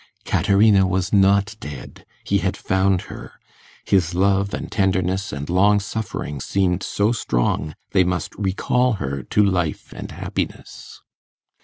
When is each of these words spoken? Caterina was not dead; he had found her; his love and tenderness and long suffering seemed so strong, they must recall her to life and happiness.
Caterina 0.25 0.87
was 0.87 1.13
not 1.13 1.55
dead; 1.59 2.07
he 2.23 2.39
had 2.39 2.57
found 2.57 3.01
her; 3.01 3.33
his 3.85 4.15
love 4.15 4.51
and 4.51 4.71
tenderness 4.71 5.31
and 5.31 5.47
long 5.47 5.79
suffering 5.79 6.39
seemed 6.41 6.81
so 6.81 7.11
strong, 7.11 7.75
they 7.91 8.03
must 8.03 8.33
recall 8.35 8.93
her 8.93 9.21
to 9.21 9.45
life 9.45 9.93
and 9.95 10.09
happiness. 10.09 11.03